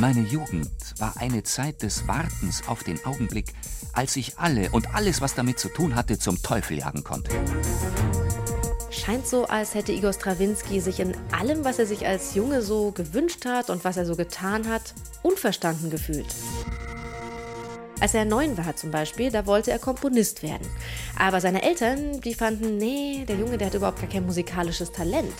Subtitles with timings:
[0.00, 3.46] Meine Jugend war eine Zeit des Wartens auf den Augenblick,
[3.92, 7.32] als ich alle und alles, was damit zu tun hatte, zum Teufel jagen konnte.
[8.90, 12.92] Scheint so, als hätte Igor Strawinski sich in allem, was er sich als Junge so
[12.92, 16.32] gewünscht hat und was er so getan hat, unverstanden gefühlt.
[17.98, 20.68] Als er neun war zum Beispiel, da wollte er Komponist werden.
[21.18, 25.34] Aber seine Eltern, die fanden, nee, der Junge, der hat überhaupt gar kein musikalisches Talent.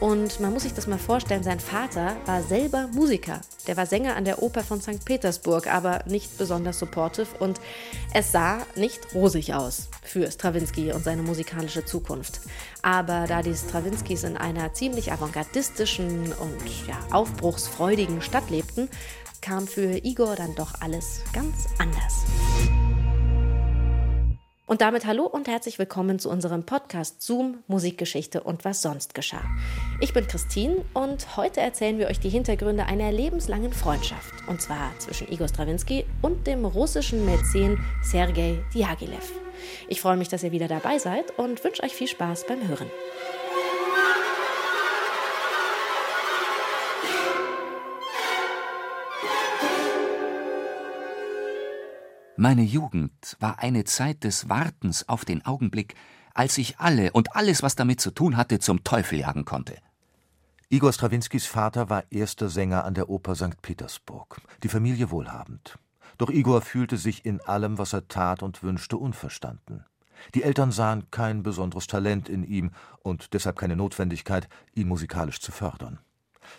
[0.00, 3.40] Und man muss sich das mal vorstellen, sein Vater war selber Musiker.
[3.66, 5.04] Der war Sänger an der Oper von St.
[5.04, 7.60] Petersburg, aber nicht besonders supportive und
[8.12, 12.40] es sah nicht rosig aus für Stravinsky und seine musikalische Zukunft.
[12.82, 18.88] Aber da die Strawinskys in einer ziemlich avantgardistischen und ja, aufbruchsfreudigen Stadt lebten,
[19.40, 22.24] kam für Igor dann doch alles ganz anders.
[24.66, 29.44] Und damit hallo und herzlich willkommen zu unserem Podcast Zoom, Musikgeschichte und was sonst geschah.
[30.00, 34.32] Ich bin Christine und heute erzählen wir euch die Hintergründe einer lebenslangen Freundschaft.
[34.48, 39.32] Und zwar zwischen Igor Strawinski und dem russischen Mäzen Sergei Diaghilev.
[39.88, 42.90] Ich freue mich, dass ihr wieder dabei seid und wünsche euch viel Spaß beim Hören.
[52.44, 55.94] Meine Jugend war eine Zeit des Wartens auf den Augenblick,
[56.34, 59.78] als ich alle und alles, was damit zu tun hatte, zum Teufel jagen konnte.
[60.68, 63.62] Igor Strawinskys Vater war erster Sänger an der Oper St.
[63.62, 65.78] Petersburg, die Familie wohlhabend.
[66.18, 69.86] Doch Igor fühlte sich in allem, was er tat und wünschte, unverstanden.
[70.34, 75.50] Die Eltern sahen kein besonderes Talent in ihm und deshalb keine Notwendigkeit, ihn musikalisch zu
[75.50, 75.98] fördern.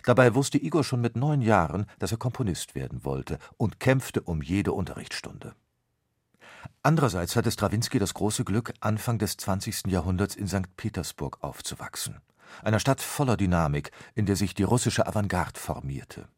[0.02, 4.42] Dabei wusste Igor schon mit neun Jahren, dass er Komponist werden wollte und kämpfte um
[4.42, 5.54] jede Unterrichtsstunde.
[6.82, 9.86] Andererseits hatte Strawinski das große Glück, Anfang des 20.
[9.88, 10.76] Jahrhunderts in St.
[10.76, 12.20] Petersburg aufzuwachsen,
[12.62, 16.28] einer Stadt voller Dynamik, in der sich die russische Avantgarde formierte.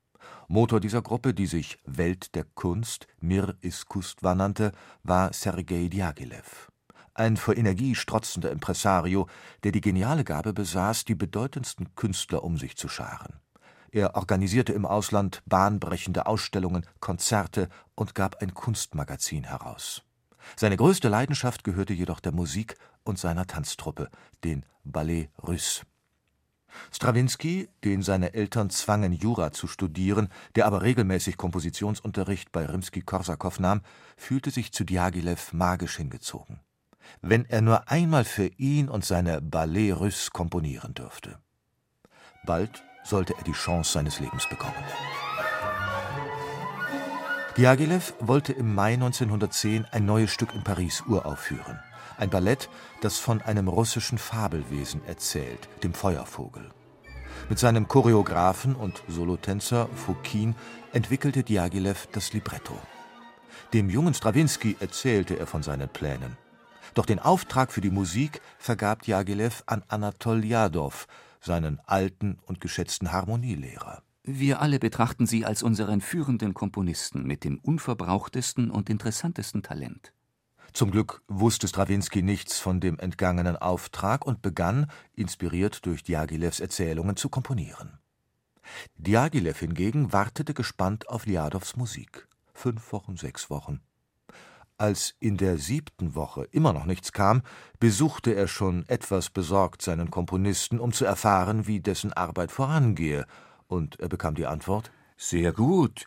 [0.48, 6.70] Motor dieser Gruppe, die sich Welt der Kunst, Mir Iskustva nannte, war Sergei Diaghilev.
[7.12, 9.26] Ein vor Energie strotzender Impresario,
[9.64, 13.40] der die geniale Gabe besaß, die bedeutendsten Künstler um sich zu scharen.
[13.90, 20.02] Er organisierte im Ausland bahnbrechende Ausstellungen, Konzerte und gab ein Kunstmagazin heraus.
[20.56, 24.10] Seine größte Leidenschaft gehörte jedoch der Musik und seiner Tanztruppe,
[24.44, 25.82] den Ballet Russe.
[26.92, 33.82] Strawinski, den seine Eltern zwangen, Jura zu studieren, der aber regelmäßig Kompositionsunterricht bei Rimski-Korsakow nahm,
[34.16, 36.60] fühlte sich zu Diaghilev magisch hingezogen.
[37.22, 41.38] Wenn er nur einmal für ihn und seine Ballet Russe komponieren dürfte.
[42.44, 44.74] Bald sollte er die Chance seines Lebens bekommen.
[47.58, 51.80] Diaghilev wollte im Mai 1910 ein neues Stück in Paris uraufführen.
[52.16, 52.68] Ein Ballett,
[53.00, 56.70] das von einem russischen Fabelwesen erzählt, dem Feuervogel.
[57.48, 60.54] Mit seinem Choreografen und Solotänzer Fokin
[60.92, 62.78] entwickelte Diaghilev das Libretto.
[63.72, 66.36] Dem jungen Strawinski erzählte er von seinen Plänen.
[66.94, 71.08] Doch den Auftrag für die Musik vergab Diaghilev an Anatol Jadow,
[71.40, 74.04] seinen alten und geschätzten Harmonielehrer.
[74.30, 80.12] Wir alle betrachten sie als unseren führenden Komponisten mit dem unverbrauchtesten und interessantesten Talent.
[80.74, 87.16] Zum Glück wusste Strawinski nichts von dem entgangenen Auftrag und begann, inspiriert durch Diaghilevs Erzählungen,
[87.16, 88.00] zu komponieren.
[88.96, 92.28] Diaghilev hingegen wartete gespannt auf Ljadows Musik.
[92.52, 93.80] Fünf Wochen, sechs Wochen.
[94.76, 97.40] Als in der siebten Woche immer noch nichts kam,
[97.80, 103.24] besuchte er schon etwas besorgt seinen Komponisten, um zu erfahren, wie dessen Arbeit vorangehe
[103.68, 106.06] und er bekam die Antwort: Sehr gut.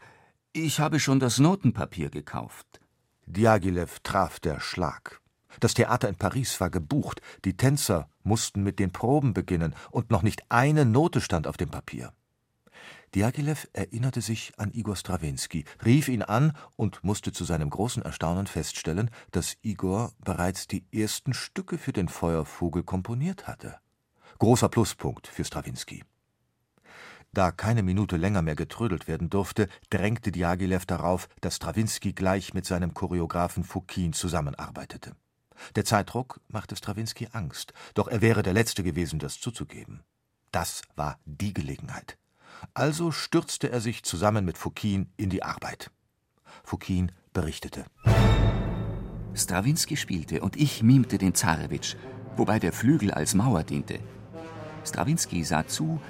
[0.53, 2.81] Ich habe schon das Notenpapier gekauft.
[3.25, 5.21] Diaghilev traf der Schlag.
[5.59, 10.23] Das Theater in Paris war gebucht, die Tänzer mussten mit den Proben beginnen, und noch
[10.23, 12.13] nicht eine Note stand auf dem Papier.
[13.13, 18.47] Diaghilev erinnerte sich an Igor Strawinski, rief ihn an und musste zu seinem großen Erstaunen
[18.47, 23.79] feststellen, dass Igor bereits die ersten Stücke für den Feuervogel komponiert hatte.
[24.39, 26.03] Großer Pluspunkt für Strawinski.
[27.33, 32.65] Da keine Minute länger mehr getrödelt werden durfte, drängte Diaghilev darauf, dass Strawinski gleich mit
[32.65, 35.15] seinem Choreografen Fokin zusammenarbeitete.
[35.75, 40.03] Der Zeitdruck machte Strawinski Angst, doch er wäre der Letzte gewesen, das zuzugeben.
[40.51, 42.17] Das war die Gelegenheit.
[42.73, 45.89] Also stürzte er sich zusammen mit Fokin in die Arbeit.
[46.63, 47.85] Fokin berichtete.
[49.33, 51.95] Strawinski spielte und ich mimte den Zarewitsch,
[52.35, 53.99] wobei der Flügel als Mauer diente.
[54.85, 56.01] Strawinski sah zu,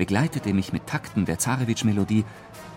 [0.00, 2.24] begleitete mich mit Takten der Zarewitsch-Melodie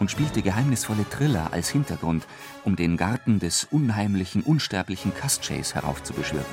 [0.02, 2.28] und spielte geheimnisvolle Triller als Hintergrund,
[2.66, 6.46] um den Garten des unheimlichen, unsterblichen Kastscheis heraufzubeschwören.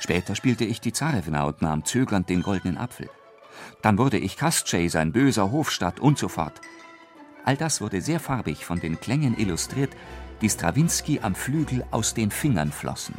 [0.00, 3.08] Später spielte ich die Zarewna und nahm zögernd den goldenen Apfel.
[3.82, 6.60] Dann wurde ich Kastschei, sein böser Hofstaat und so fort.
[7.44, 9.94] All das wurde sehr farbig von den Klängen illustriert,
[10.40, 13.14] die Strawinski am Flügel aus den Fingern flossen.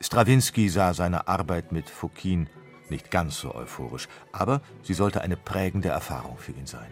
[0.00, 2.48] Strawinski sah seine Arbeit mit Fouquin
[2.90, 6.90] nicht ganz so euphorisch, aber sie sollte eine prägende Erfahrung für ihn sein.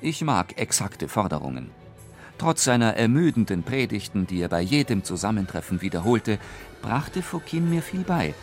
[0.00, 1.70] Ich mag exakte Forderungen.
[2.38, 6.38] Trotz seiner ermüdenden Predigten, die er bei jedem Zusammentreffen wiederholte,
[6.80, 8.34] brachte Fouquin mir viel bei,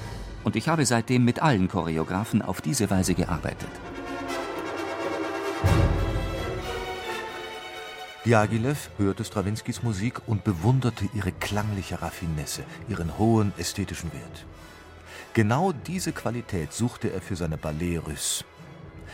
[0.44, 3.72] und ich habe seitdem mit allen Choreografen auf diese Weise gearbeitet.
[8.28, 14.46] Diaghilev hörte Strawinskys Musik und bewunderte ihre klangliche Raffinesse, ihren hohen ästhetischen Wert.
[15.38, 18.44] Genau diese Qualität suchte er für seine Ballet Russe.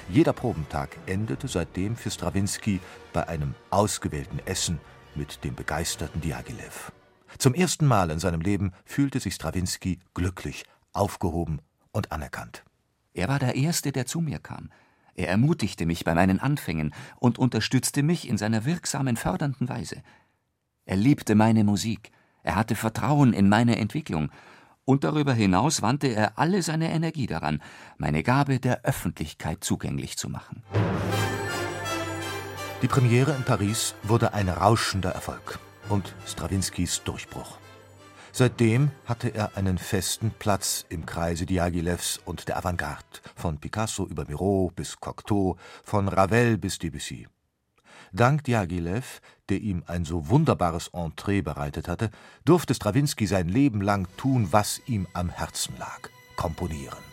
[0.07, 2.79] Jeder Probentag endete seitdem für Strawinski
[3.11, 4.79] bei einem ausgewählten Essen
[5.15, 6.93] mit dem begeisterten Diaghilev.
[7.39, 11.59] Zum ersten Mal in seinem Leben fühlte sich Strawinski glücklich, aufgehoben
[11.91, 12.63] und anerkannt.
[13.13, 14.69] Er war der Erste, der zu mir kam.
[15.15, 20.01] Er ermutigte mich bei meinen Anfängen und unterstützte mich in seiner wirksamen, fördernden Weise.
[20.85, 24.29] Er liebte meine Musik, er hatte Vertrauen in meine Entwicklung,
[24.85, 27.61] und darüber hinaus wandte er alle seine Energie daran,
[27.97, 30.63] meine Gabe der Öffentlichkeit zugänglich zu machen.
[32.81, 35.59] Die Premiere in Paris wurde ein rauschender Erfolg
[35.89, 37.57] und Strawinskys Durchbruch.
[38.33, 44.25] Seitdem hatte er einen festen Platz im Kreise Diaghilevs und der Avantgarde, von Picasso über
[44.27, 47.27] Miro bis Cocteau, von Ravel bis Debussy.
[48.15, 52.11] Dank Diaghilev, der ihm ein so wunderbares Entree bereitet hatte,
[52.45, 57.03] durfte Strawinski sein Leben lang tun, was ihm am Herzen lag: komponieren.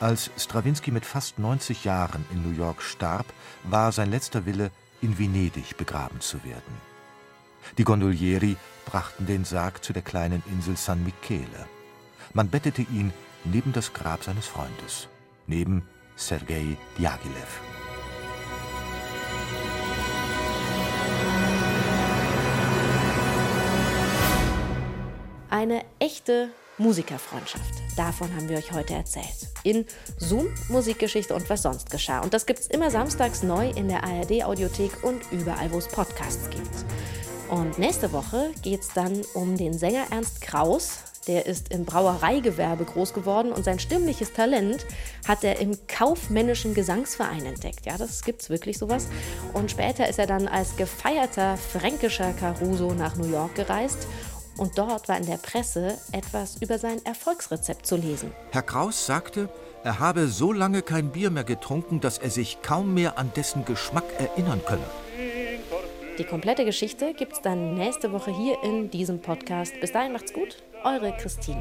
[0.00, 3.26] Als Strawinski mit fast 90 Jahren in New York starb,
[3.64, 4.70] war sein letzter Wille,
[5.02, 6.80] in Venedig begraben zu werden.
[7.76, 8.56] Die Gondolieri
[8.86, 11.66] brachten den Sarg zu der kleinen Insel San Michele.
[12.32, 13.12] Man bettete ihn
[13.44, 15.08] neben das Grab seines Freundes,
[15.46, 15.82] neben
[16.16, 17.65] Sergei Diaghilev.
[25.50, 27.72] Eine echte Musikerfreundschaft.
[27.96, 29.48] Davon haben wir euch heute erzählt.
[29.62, 29.86] In
[30.18, 32.20] Zoom, Musikgeschichte und was sonst geschah.
[32.20, 36.50] Und das gibt es immer samstags neu in der ARD-Audiothek und überall, wo es Podcasts
[36.50, 36.84] gibt.
[37.48, 40.98] Und nächste Woche geht es dann um den Sänger Ernst Kraus.
[41.26, 44.86] Der ist im Brauereigewerbe groß geworden und sein stimmliches Talent
[45.26, 47.84] hat er im kaufmännischen Gesangsverein entdeckt.
[47.84, 49.08] Ja, das gibt's wirklich sowas.
[49.52, 54.06] Und später ist er dann als gefeierter fränkischer Caruso nach New York gereist
[54.56, 58.32] und dort war in der Presse etwas über sein Erfolgsrezept zu lesen.
[58.52, 59.48] Herr Kraus sagte,
[59.84, 63.64] er habe so lange kein Bier mehr getrunken, dass er sich kaum mehr an dessen
[63.64, 64.84] Geschmack erinnern könne.
[66.18, 69.78] Die komplette Geschichte gibt's dann nächste Woche hier in diesem Podcast.
[69.80, 70.56] Bis dahin macht's gut,
[70.86, 71.60] eure Christine.